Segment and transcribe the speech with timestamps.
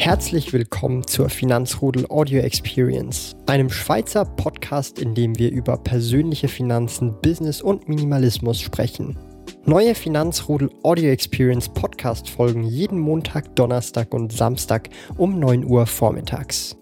[0.00, 7.20] Herzlich willkommen zur Finanzrudel Audio Experience, einem Schweizer Podcast, in dem wir über persönliche Finanzen,
[7.20, 9.18] Business und Minimalismus sprechen.
[9.64, 16.76] Neue Finanzrudel Audio Experience Podcast folgen jeden Montag, Donnerstag und Samstag um 9 Uhr vormittags.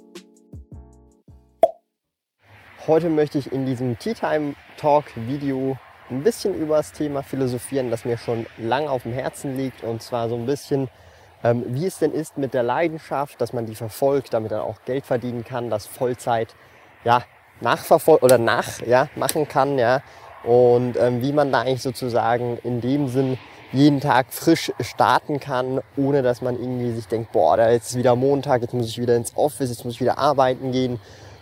[2.87, 5.79] Heute möchte ich in diesem Tea Time Talk Video
[6.11, 10.03] ein bisschen über das Thema philosophieren, das mir schon lange auf dem Herzen liegt und
[10.03, 10.89] zwar so ein bisschen
[11.47, 14.83] ähm, wie es denn ist mit der Leidenschaft, dass man die verfolgt, damit dann auch
[14.85, 16.55] Geld verdienen kann, das Vollzeit
[17.05, 17.23] ja,
[17.61, 20.03] nachverfolgen oder nach ja, machen kann, ja.
[20.43, 23.39] Und ähm, wie man da eigentlich sozusagen in dem Sinn
[23.73, 28.17] jeden Tag frisch starten kann, ohne dass man irgendwie sich denkt, boah, da ist wieder
[28.17, 30.99] Montag, jetzt muss ich wieder ins Office, jetzt muss ich wieder arbeiten gehen.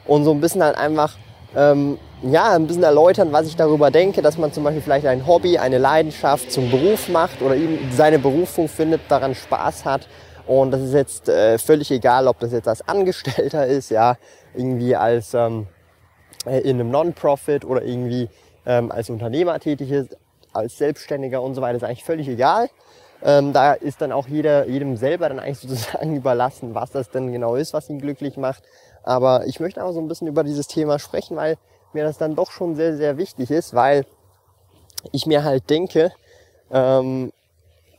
[0.06, 1.16] Und so ein bisschen halt einfach
[1.56, 1.98] ähm,
[2.30, 5.58] ja, ein bisschen erläutern, was ich darüber denke, dass man zum Beispiel vielleicht ein Hobby,
[5.58, 10.08] eine Leidenschaft zum Beruf macht oder eben seine Berufung findet, daran Spaß hat.
[10.46, 14.16] Und das ist jetzt äh, völlig egal, ob das jetzt als Angestellter ist, ja,
[14.54, 15.66] irgendwie als ähm,
[16.46, 18.28] äh, in einem Non-Profit oder irgendwie
[18.66, 20.16] ähm, als Unternehmer tätig ist,
[20.52, 22.68] als Selbstständiger und so weiter, ist eigentlich völlig egal.
[23.22, 27.32] Ähm, da ist dann auch jeder, jedem selber dann eigentlich sozusagen überlassen, was das denn
[27.32, 28.62] genau ist, was ihn glücklich macht.
[29.02, 31.56] Aber ich möchte auch so ein bisschen über dieses Thema sprechen, weil
[31.94, 34.06] mir das dann doch schon sehr, sehr wichtig ist, weil
[35.12, 36.12] ich mir halt denke,
[36.70, 37.32] ähm,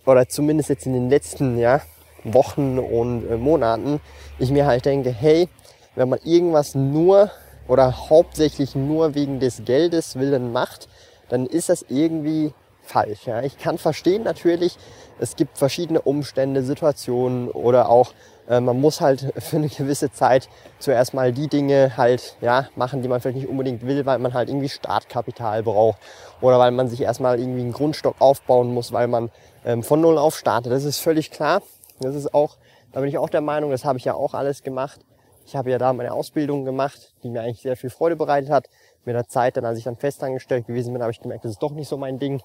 [0.05, 1.81] oder zumindest jetzt in den letzten ja,
[2.23, 4.01] Wochen und äh, Monaten,
[4.39, 5.49] ich mir halt denke, hey,
[5.95, 7.31] wenn man irgendwas nur
[7.67, 10.87] oder hauptsächlich nur wegen des Geldes willen macht,
[11.29, 12.53] dann ist das irgendwie
[12.85, 13.25] falsch.
[13.25, 13.41] Ja.
[13.41, 14.77] Ich kann verstehen natürlich,
[15.19, 18.13] es gibt verschiedene Umstände, Situationen oder auch
[18.47, 23.01] äh, man muss halt für eine gewisse Zeit zuerst mal die Dinge halt ja, machen,
[23.01, 25.99] die man vielleicht nicht unbedingt will, weil man halt irgendwie Startkapital braucht
[26.41, 29.31] oder weil man sich erstmal irgendwie einen Grundstock aufbauen muss, weil man
[29.65, 30.71] ähm, von Null auf startet.
[30.71, 31.61] Das ist völlig klar.
[31.99, 32.57] Das ist auch,
[32.91, 34.99] da bin ich auch der Meinung, das habe ich ja auch alles gemacht.
[35.45, 38.67] Ich habe ja da meine Ausbildung gemacht, die mir eigentlich sehr viel Freude bereitet hat.
[39.05, 41.61] Mit der Zeit, dann als ich dann festangestellt gewesen bin, habe ich gemerkt, das ist
[41.61, 42.41] doch nicht so mein Ding.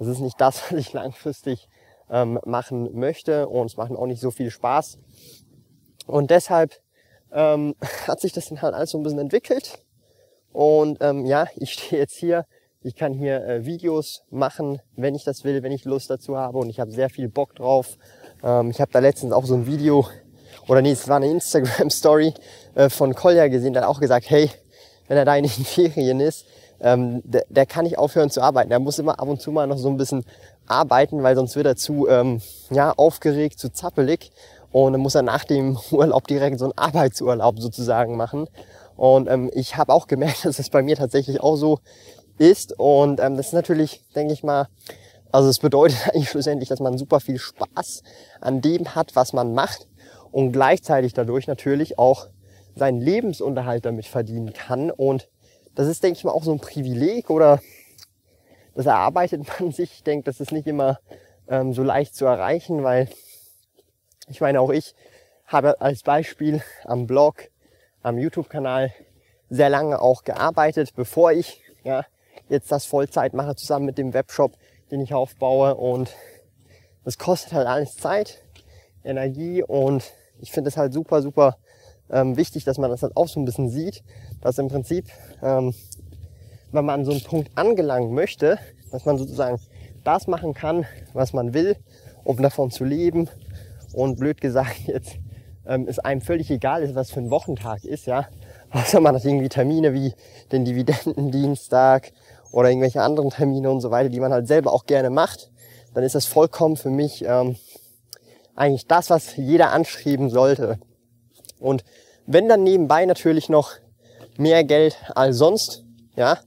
[0.00, 1.68] Das ist nicht das, was ich langfristig
[2.10, 4.98] ähm, machen möchte und es macht auch nicht so viel Spaß.
[6.06, 6.80] Und deshalb
[7.30, 7.76] ähm,
[8.08, 9.78] hat sich das dann halt alles so ein bisschen entwickelt.
[10.52, 12.46] Und ähm, ja, ich stehe jetzt hier,
[12.82, 16.58] ich kann hier äh, Videos machen, wenn ich das will, wenn ich Lust dazu habe
[16.58, 17.98] und ich habe sehr viel Bock drauf.
[18.42, 20.08] Ähm, ich habe da letztens auch so ein Video,
[20.66, 22.32] oder nee, es war eine Instagram-Story
[22.74, 24.50] äh, von Kolja gesehen, der hat auch gesagt, hey,
[25.10, 26.46] wenn er da in den Ferien ist,
[26.80, 28.70] ähm, der, der kann nicht aufhören zu arbeiten.
[28.70, 30.24] Er muss immer ab und zu mal noch so ein bisschen
[30.68, 32.40] arbeiten, weil sonst wird er zu ähm,
[32.70, 34.30] ja, aufgeregt, zu zappelig.
[34.70, 38.46] Und dann muss er nach dem Urlaub direkt so einen Arbeitsurlaub sozusagen machen.
[38.96, 41.80] Und ähm, ich habe auch gemerkt, dass es bei mir tatsächlich auch so
[42.38, 42.78] ist.
[42.78, 44.68] Und ähm, das ist natürlich, denke ich mal,
[45.32, 48.04] also es bedeutet eigentlich schlussendlich, dass man super viel Spaß
[48.40, 49.88] an dem hat, was man macht
[50.30, 52.28] und gleichzeitig dadurch natürlich auch
[52.74, 54.90] seinen Lebensunterhalt damit verdienen kann.
[54.90, 55.28] Und
[55.74, 57.60] das ist, denke ich mal, auch so ein Privileg oder
[58.74, 59.92] das erarbeitet man sich.
[59.92, 61.00] Ich denke, das ist nicht immer
[61.48, 63.08] ähm, so leicht zu erreichen, weil
[64.28, 64.94] ich meine, auch ich
[65.46, 67.50] habe als Beispiel am Blog,
[68.02, 68.92] am YouTube-Kanal
[69.48, 72.04] sehr lange auch gearbeitet, bevor ich ja,
[72.48, 74.52] jetzt das Vollzeit mache, zusammen mit dem Webshop,
[74.90, 75.74] den ich aufbaue.
[75.74, 76.14] Und
[77.04, 78.42] das kostet halt alles Zeit,
[79.02, 80.04] Energie und
[80.38, 81.58] ich finde es halt super, super
[82.12, 84.02] ähm, wichtig, dass man das halt auch so ein bisschen sieht,
[84.40, 85.06] dass im Prinzip,
[85.42, 85.74] ähm,
[86.72, 88.58] wenn man an so einen Punkt angelangen möchte,
[88.90, 89.60] dass man sozusagen
[90.04, 91.76] das machen kann, was man will,
[92.24, 93.28] um davon zu leben.
[93.92, 95.16] Und blöd gesagt, jetzt
[95.66, 98.28] ähm, ist einem völlig egal was für ein Wochentag ist, ja.
[98.70, 100.14] Außer man hat irgendwie Termine wie
[100.52, 102.12] den Dividendendienstag
[102.52, 105.50] oder irgendwelche anderen Termine und so weiter, die man halt selber auch gerne macht,
[105.94, 107.56] dann ist das vollkommen für mich ähm,
[108.54, 110.78] eigentlich das, was jeder anschreiben sollte.
[111.60, 111.84] Und
[112.26, 113.72] wenn dann nebenbei natürlich noch
[114.36, 115.84] mehr Geld als sonst,
[116.16, 116.38] ja,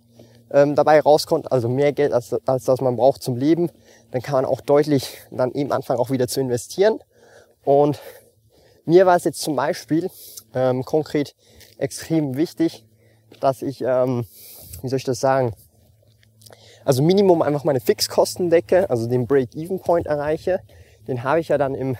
[0.51, 3.71] ähm, dabei rauskommt, also mehr Geld als, als das man braucht zum Leben,
[4.11, 6.99] dann kann man auch deutlich dann eben anfangen auch wieder zu investieren.
[7.63, 7.99] Und
[8.85, 10.09] mir war es jetzt zum Beispiel
[10.53, 11.35] ähm, konkret
[11.77, 12.85] extrem wichtig,
[13.39, 14.25] dass ich, ähm,
[14.81, 15.53] wie soll ich das sagen,
[16.85, 20.59] also Minimum einfach meine Fixkosten decke, also den Break-Even-Point erreiche.
[21.07, 21.97] Den habe ich ja dann im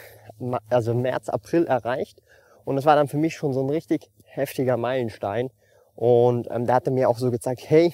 [0.69, 2.21] also März, April erreicht.
[2.65, 5.49] Und das war dann für mich schon so ein richtig heftiger Meilenstein.
[5.95, 7.93] Und ähm, der hatte mir auch so gezeigt, hey,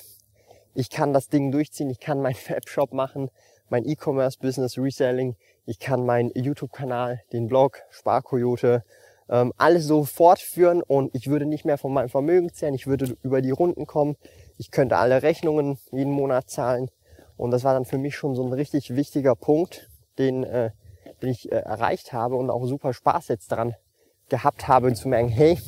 [0.74, 3.30] ich kann das Ding durchziehen, ich kann meinen Webshop machen,
[3.70, 5.36] mein E-Commerce-Business, Reselling,
[5.66, 8.84] ich kann meinen YouTube-Kanal, den Blog, Sparkoyote,
[9.30, 13.16] ähm, alles so fortführen und ich würde nicht mehr von meinem Vermögen zehren, ich würde
[13.22, 14.16] über die Runden kommen,
[14.58, 16.90] ich könnte alle Rechnungen jeden Monat zahlen
[17.38, 20.72] und das war dann für mich schon so ein richtig wichtiger Punkt, den, äh,
[21.22, 23.76] den ich äh, erreicht habe und auch super Spaß jetzt daran
[24.30, 25.60] gehabt habe und zu merken, hey,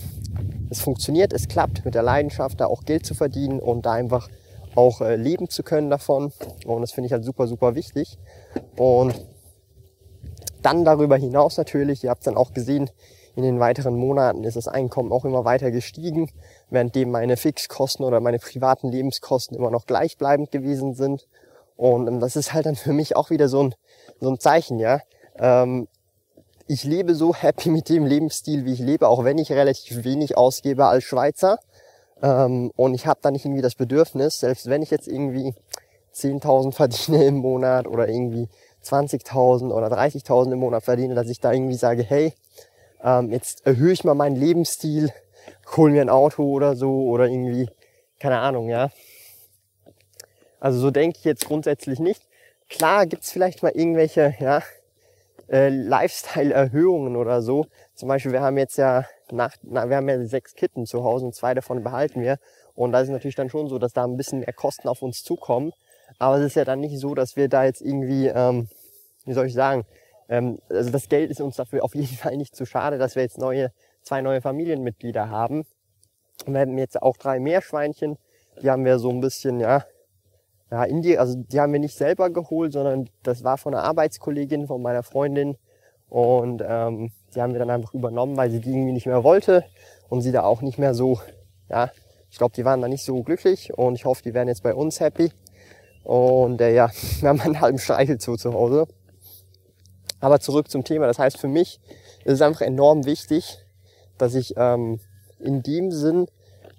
[0.69, 4.29] es funktioniert, es klappt mit der Leidenschaft, da auch Geld zu verdienen und da einfach
[4.75, 6.31] auch äh, leben zu können davon.
[6.65, 8.17] Und das finde ich halt super, super wichtig.
[8.77, 9.25] Und
[10.61, 12.89] dann darüber hinaus natürlich, ihr habt dann auch gesehen,
[13.35, 16.29] in den weiteren Monaten ist das Einkommen auch immer weiter gestiegen,
[16.69, 21.27] währenddem meine Fixkosten oder meine privaten Lebenskosten immer noch gleichbleibend gewesen sind.
[21.77, 23.75] Und ähm, das ist halt dann für mich auch wieder so ein,
[24.19, 24.99] so ein Zeichen, ja.
[25.37, 25.87] Ähm,
[26.71, 30.37] ich lebe so happy mit dem Lebensstil, wie ich lebe, auch wenn ich relativ wenig
[30.37, 31.59] ausgebe als Schweizer.
[32.23, 35.53] Ähm, und ich habe da nicht irgendwie das Bedürfnis, selbst wenn ich jetzt irgendwie
[36.15, 38.47] 10.000 verdiene im Monat oder irgendwie
[38.85, 42.33] 20.000 oder 30.000 im Monat verdiene, dass ich da irgendwie sage, hey,
[43.03, 45.11] ähm, jetzt erhöhe ich mal meinen Lebensstil,
[45.75, 47.69] hol mir ein Auto oder so oder irgendwie,
[48.17, 48.91] keine Ahnung, ja.
[50.61, 52.21] Also so denke ich jetzt grundsätzlich nicht.
[52.69, 54.63] Klar gibt's vielleicht mal irgendwelche, ja,
[55.51, 57.65] äh, Lifestyle-Erhöhungen oder so.
[57.93, 61.25] Zum Beispiel, wir haben jetzt ja nach, na, wir haben ja sechs Kitten zu Hause
[61.25, 62.37] und zwei davon behalten wir.
[62.73, 65.23] Und da ist natürlich dann schon so, dass da ein bisschen mehr Kosten auf uns
[65.23, 65.73] zukommen.
[66.19, 68.69] Aber es ist ja dann nicht so, dass wir da jetzt irgendwie, ähm,
[69.25, 69.85] wie soll ich sagen,
[70.29, 73.23] ähm, also das Geld ist uns dafür auf jeden Fall nicht zu schade, dass wir
[73.23, 73.71] jetzt neue,
[74.01, 75.65] zwei neue Familienmitglieder haben.
[76.45, 78.17] Und wir haben jetzt auch drei Meerschweinchen.
[78.61, 79.85] Die haben wir so ein bisschen, ja,
[80.71, 83.83] ja, in die, also die haben wir nicht selber geholt, sondern das war von einer
[83.83, 85.57] Arbeitskollegin von meiner Freundin.
[86.07, 89.65] Und ähm, die haben wir dann einfach übernommen, weil sie die irgendwie nicht mehr wollte
[90.09, 91.19] und sie da auch nicht mehr so,
[91.69, 91.91] ja,
[92.29, 94.73] ich glaube, die waren da nicht so glücklich und ich hoffe, die werden jetzt bei
[94.73, 95.31] uns happy.
[96.03, 96.89] Und äh, ja,
[97.19, 98.87] wir haben einen halben Streichelzoo zu Hause.
[100.21, 101.07] Aber zurück zum Thema.
[101.07, 101.81] Das heißt, für mich
[102.23, 103.59] ist es einfach enorm wichtig,
[104.17, 104.99] dass ich ähm,
[105.39, 106.27] in dem Sinn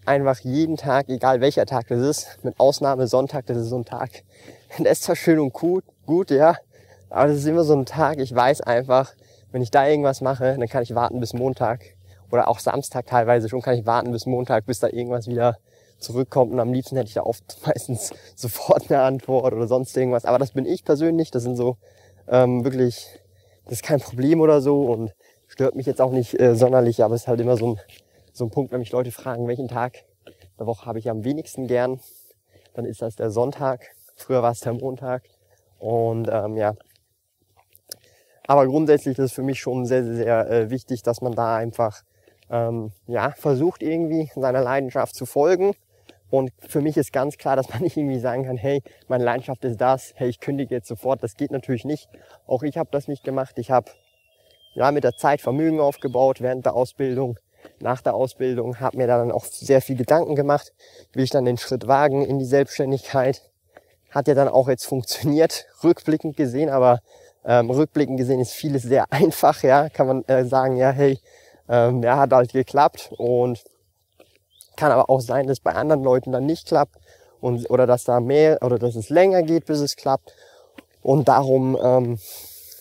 [0.05, 3.85] einfach jeden Tag, egal welcher Tag das ist, mit Ausnahme Sonntag, das ist so ein
[3.85, 4.11] Tag,
[4.79, 6.57] der ist zwar schön und gut, gut, ja,
[7.11, 9.13] aber das ist immer so ein Tag, ich weiß einfach,
[9.53, 11.81] wenn ich da irgendwas mache, dann kann ich warten bis Montag
[12.31, 15.59] oder auch Samstag teilweise schon kann ich warten bis Montag, bis da irgendwas wieder
[15.99, 20.25] zurückkommt und am liebsten hätte ich da oft meistens sofort eine Antwort oder sonst irgendwas.
[20.25, 21.77] Aber das bin ich persönlich, das sind so
[22.29, 23.07] ähm, wirklich,
[23.65, 25.15] das ist kein Problem oder so und
[25.47, 27.81] stört mich jetzt auch nicht äh, sonderlich, aber es ist halt immer so ein,
[28.33, 30.05] so ein Punkt, wenn mich Leute fragen, welchen Tag
[30.59, 32.01] der Woche habe ich am wenigsten gern,
[32.75, 33.91] dann ist das der Sonntag.
[34.17, 35.23] Früher war es der Montag.
[35.79, 36.75] Und ähm, ja,
[38.47, 41.57] aber grundsätzlich ist es für mich schon sehr, sehr, sehr äh, wichtig, dass man da
[41.57, 42.03] einfach
[42.51, 45.75] ähm, ja, versucht irgendwie seiner Leidenschaft zu folgen.
[46.31, 49.65] Und für mich ist ganz klar, dass man nicht irgendwie sagen kann, hey, meine Leidenschaft
[49.65, 51.23] ist das, hey, ich kündige jetzt sofort.
[51.23, 52.09] Das geht natürlich nicht.
[52.47, 53.59] Auch ich habe das nicht gemacht.
[53.59, 53.91] Ich habe
[54.75, 57.39] ja mit der Zeit Vermögen aufgebaut während der Ausbildung,
[57.81, 60.73] nach der Ausbildung, habe mir da dann auch sehr viel Gedanken gemacht,
[61.13, 63.43] will ich dann den Schritt wagen in die Selbstständigkeit.
[64.11, 67.01] Hat ja dann auch jetzt funktioniert, rückblickend gesehen, aber
[67.45, 71.19] ähm, rückblickend gesehen ist vieles sehr einfach, ja, kann man äh, sagen, ja, hey,
[71.69, 73.63] ähm, ja, hat halt geklappt und
[74.77, 76.97] kann aber auch sein, dass bei anderen Leuten dann nicht klappt
[77.41, 80.35] und oder dass da mehr oder dass es länger geht, bis es klappt.
[81.03, 82.19] Und darum, ähm,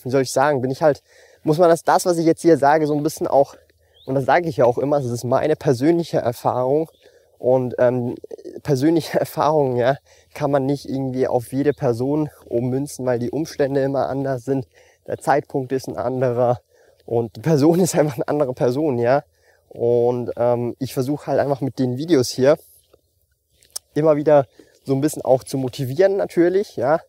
[0.04, 1.02] wie soll ich sagen, bin ich halt,
[1.42, 3.56] muss man das, das, was ich jetzt hier sage, so ein bisschen auch,
[4.04, 6.90] und das sage ich ja auch immer, das ist meine persönliche Erfahrung
[7.38, 8.14] und ähm,
[8.62, 9.96] persönliche Erfahrungen, ja,
[10.34, 14.66] kann man nicht irgendwie auf jede Person ummünzen, weil die Umstände immer anders sind.
[15.06, 16.60] Der Zeitpunkt ist ein anderer
[17.04, 19.24] und die Person ist einfach eine andere Person, ja.
[19.68, 22.58] Und ähm, ich versuche halt einfach mit den Videos hier
[23.94, 24.46] immer wieder
[24.84, 27.00] so ein bisschen auch zu motivieren natürlich, ja.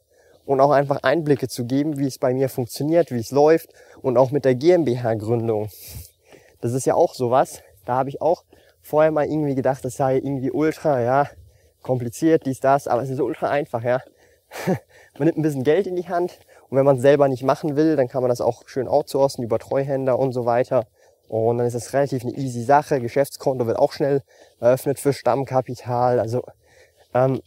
[0.45, 3.69] Und auch einfach Einblicke zu geben, wie es bei mir funktioniert, wie es läuft
[4.01, 5.69] und auch mit der GmbH-Gründung.
[6.63, 7.61] Das ist ja auch sowas.
[7.85, 8.45] Da habe ich auch
[8.81, 11.27] vorher mal irgendwie gedacht, das sei irgendwie ultra, ja,
[11.81, 14.01] kompliziert, dies, das, aber es ist ultra einfach, ja.
[15.17, 16.39] man nimmt ein bisschen Geld in die Hand
[16.69, 19.43] und wenn man es selber nicht machen will, dann kann man das auch schön outsourcen
[19.43, 20.87] über Treuhänder und so weiter.
[21.27, 23.01] Und dann ist das relativ eine easy Sache.
[23.01, 24.21] Geschäftskonto wird auch schnell
[24.61, 26.17] eröffnet für Stammkapital.
[26.17, 26.43] Also
[27.13, 27.41] ähm,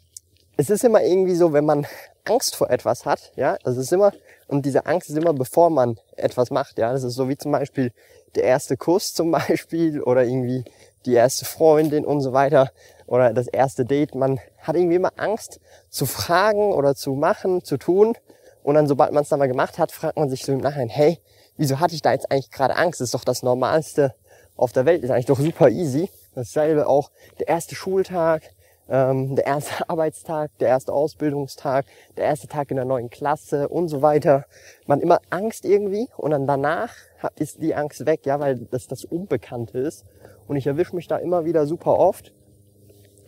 [0.59, 1.87] es ist immer irgendwie so, wenn man
[2.27, 4.13] Angst vor etwas hat, ja, also es ist immer,
[4.47, 7.53] und diese Angst ist immer bevor man etwas macht, ja, das ist so wie zum
[7.53, 7.93] Beispiel
[8.35, 10.65] der erste Kuss zum Beispiel oder irgendwie
[11.05, 12.71] die erste Freundin und so weiter
[13.07, 14.15] oder das erste Date.
[14.15, 18.15] Man hat irgendwie immer Angst zu fragen oder zu machen, zu tun.
[18.63, 20.89] Und dann, sobald man es dann mal gemacht hat, fragt man sich so im Nachhinein,
[20.89, 21.21] hey,
[21.57, 23.01] wieso hatte ich da jetzt eigentlich gerade Angst?
[23.01, 24.15] Das ist doch das Normalste
[24.57, 26.11] auf der Welt, ist eigentlich doch super easy.
[26.35, 28.43] Dasselbe auch der erste Schultag,
[28.89, 33.89] ähm, der erste Arbeitstag, der erste Ausbildungstag, der erste Tag in der neuen Klasse und
[33.89, 34.45] so weiter.
[34.87, 36.91] Man immer Angst irgendwie und dann danach
[37.37, 40.05] ist die Angst weg, ja, weil das das Unbekannte ist.
[40.47, 42.33] Und ich erwische mich da immer wieder super oft.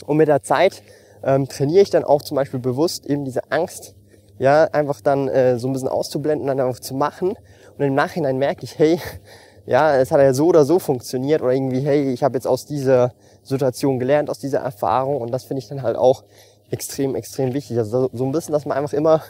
[0.06, 0.82] Und mit der Zeit
[1.24, 3.94] ähm, trainiere ich dann auch zum Beispiel bewusst eben diese Angst,
[4.38, 7.34] ja, einfach dann äh, so ein bisschen auszublenden, dann einfach zu machen.
[7.76, 9.00] Und im Nachhinein merke ich, hey,
[9.66, 12.66] ja, es hat ja so oder so funktioniert oder irgendwie, hey, ich habe jetzt aus
[12.66, 13.12] dieser
[13.48, 16.24] Situation gelernt, aus dieser Erfahrung und das finde ich dann halt auch
[16.70, 17.78] extrem, extrem wichtig.
[17.78, 19.22] Also so ein bisschen, dass man einfach immer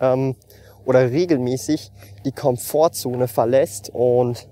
[0.00, 0.36] ähm,
[0.84, 1.90] oder regelmäßig
[2.24, 4.48] die Komfortzone verlässt und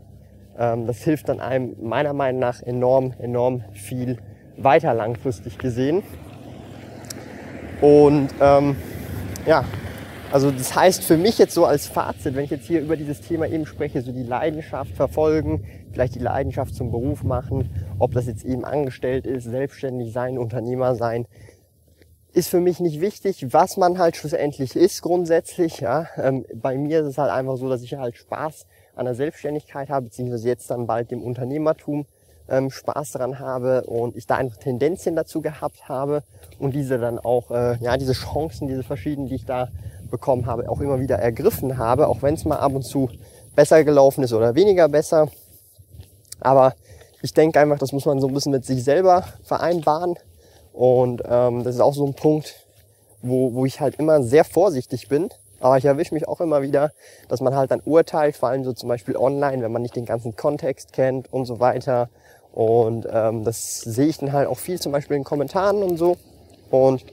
[0.59, 4.19] ähm, das hilft dann einem meiner Meinung nach enorm, enorm viel
[4.57, 6.02] weiter langfristig gesehen.
[7.81, 8.76] Und ähm,
[9.47, 9.64] ja,
[10.31, 13.21] also das heißt für mich jetzt so als Fazit, wenn ich jetzt hier über dieses
[13.21, 18.26] Thema eben spreche, so die Leidenschaft verfolgen, vielleicht die Leidenschaft zum Beruf machen, ob das
[18.26, 21.26] jetzt eben angestellt ist, selbstständig sein, Unternehmer sein,
[22.32, 25.80] ist für mich nicht wichtig, was man halt schlussendlich ist grundsätzlich.
[25.80, 26.06] Ja.
[26.16, 29.90] Ähm, bei mir ist es halt einfach so, dass ich halt Spaß an der Selbstständigkeit
[29.90, 32.06] habe, beziehungsweise jetzt dann bald dem Unternehmertum
[32.49, 36.22] ähm, Spaß daran habe und ich da einfach Tendenzien dazu gehabt habe
[36.58, 39.68] und diese dann auch, äh, ja, diese Chancen, diese verschiedenen, die ich da
[40.11, 43.11] bekommen habe, auch immer wieder ergriffen habe, auch wenn es mal ab und zu
[43.54, 45.28] besser gelaufen ist oder weniger besser.
[46.42, 46.75] Aber
[47.22, 50.16] ich denke einfach, das muss man so ein bisschen mit sich selber vereinbaren.
[50.72, 52.54] Und ähm, das ist auch so ein Punkt,
[53.22, 55.30] wo, wo ich halt immer sehr vorsichtig bin.
[55.61, 56.90] Aber ich erwische mich auch immer wieder,
[57.28, 60.06] dass man halt dann urteilt, vor allem so zum Beispiel online, wenn man nicht den
[60.06, 62.08] ganzen Kontext kennt und so weiter.
[62.52, 66.16] Und ähm, das sehe ich dann halt auch viel zum Beispiel in Kommentaren und so.
[66.70, 67.04] Und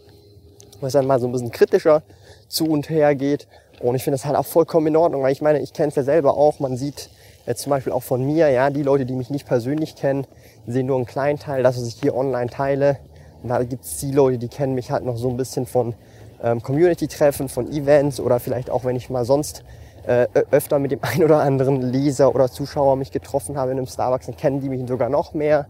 [0.81, 2.01] was dann mal so ein bisschen kritischer
[2.47, 3.47] zu und her geht.
[3.81, 5.95] Und ich finde das halt auch vollkommen in Ordnung, weil ich meine, ich kenne es
[5.95, 6.59] ja selber auch.
[6.59, 7.09] Man sieht
[7.49, 10.25] jetzt zum Beispiel auch von mir, ja, die Leute, die mich nicht persönlich kennen,
[10.67, 12.97] sehen nur einen kleinen Teil, das, was ich hier online teile.
[13.41, 15.95] Und da gibt es die Leute, die kennen mich halt noch so ein bisschen von
[16.43, 19.63] ähm, Community-Treffen, von Events oder vielleicht auch, wenn ich mal sonst
[20.05, 23.87] äh, öfter mit dem einen oder anderen Leser oder Zuschauer mich getroffen habe in einem
[23.87, 25.65] Starbucks, dann kennen die mich sogar noch mehr.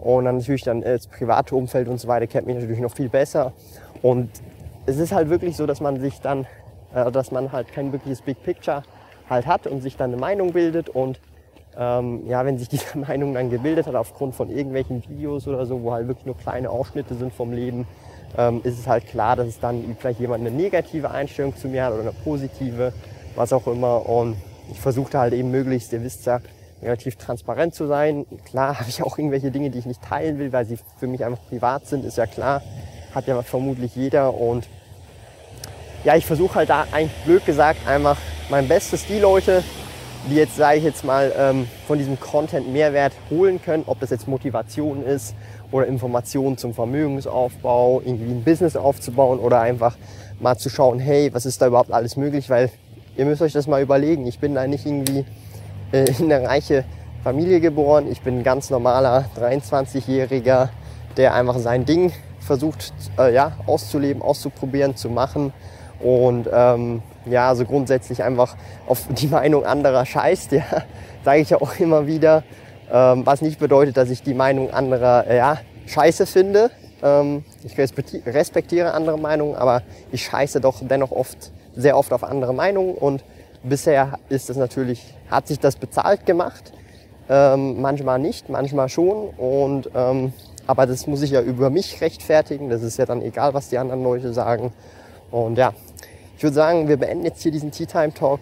[0.00, 2.92] Und dann natürlich dann äh, das private Umfeld und so weiter kennt mich natürlich noch
[2.92, 3.52] viel besser.
[4.02, 4.30] Und
[4.86, 6.48] es ist halt wirklich so, dass man sich dann,
[6.92, 8.82] äh, dass man halt kein wirkliches Big Picture
[9.30, 11.20] halt hat und sich dann eine Meinung bildet und
[11.78, 15.82] ähm, ja, wenn sich diese Meinung dann gebildet hat aufgrund von irgendwelchen Videos oder so,
[15.82, 17.86] wo halt wirklich nur kleine Ausschnitte sind vom Leben,
[18.36, 21.84] ähm, ist es halt klar, dass es dann vielleicht jemand eine negative Einstellung zu mir
[21.84, 22.92] hat oder eine positive,
[23.34, 24.08] was auch immer.
[24.08, 24.36] Und
[24.70, 26.40] ich versuchte halt eben möglichst, ihr wisst ja,
[26.82, 28.26] relativ transparent zu sein.
[28.44, 31.24] Klar habe ich auch irgendwelche Dinge, die ich nicht teilen will, weil sie für mich
[31.24, 32.62] einfach privat sind, ist ja klar.
[33.14, 34.68] Hat ja vermutlich jeder und
[36.04, 38.16] ja, ich versuche halt da eigentlich blöd gesagt einfach
[38.50, 39.62] mein Bestes, die Leute,
[40.28, 44.10] die jetzt, sage ich jetzt mal, ähm, von diesem Content Mehrwert holen können, ob das
[44.10, 45.34] jetzt Motivation ist
[45.70, 49.96] oder Informationen zum Vermögensaufbau, irgendwie ein Business aufzubauen oder einfach
[50.40, 52.70] mal zu schauen, hey, was ist da überhaupt alles möglich, weil
[53.16, 54.26] ihr müsst euch das mal überlegen.
[54.26, 55.24] Ich bin da nicht irgendwie
[55.92, 56.84] äh, in eine reiche
[57.22, 60.70] Familie geboren, ich bin ein ganz normaler 23-Jähriger,
[61.16, 65.52] der einfach sein Ding versucht äh, ja, auszuleben, auszuprobieren, zu machen.
[66.00, 70.64] Und ähm, ja, also grundsätzlich einfach auf die Meinung anderer scheißt, ja,
[71.24, 72.42] sage ich ja auch immer wieder.
[72.92, 76.70] Ähm, was nicht bedeutet, dass ich die Meinung anderer äh, ja, scheiße finde.
[77.02, 82.52] Ähm, ich respektiere andere Meinungen, aber ich scheiße doch dennoch oft, sehr oft auf andere
[82.52, 83.22] Meinungen und
[83.62, 86.72] bisher ist es natürlich, hat sich das bezahlt gemacht.
[87.28, 90.32] Ähm, manchmal nicht, manchmal schon und ähm,
[90.66, 92.70] aber das muss ich ja über mich rechtfertigen.
[92.70, 94.72] Das ist ja dann egal, was die anderen Leute sagen.
[95.30, 95.72] Und ja,
[96.40, 98.40] ich würde sagen, wir beenden jetzt hier diesen Tea Time Talk.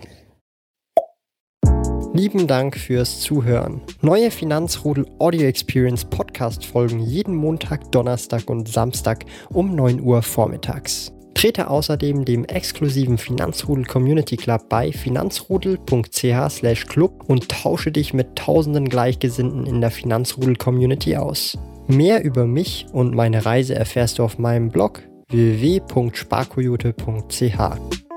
[2.13, 3.81] Lieben Dank fürs Zuhören.
[4.03, 11.13] Neue Finanzrudel Audio Experience Podcast folgen jeden Montag, Donnerstag und Samstag um 9 Uhr vormittags.
[11.35, 19.67] Trete außerdem dem exklusiven Finanzrudel Community Club bei finanzrudel.ch/club und tausche dich mit tausenden Gleichgesinnten
[19.67, 21.59] in der Finanzrudel Community aus.
[21.89, 28.08] Mehr über mich und meine Reise erfährst du auf meinem Blog www.sparkoyote.ch.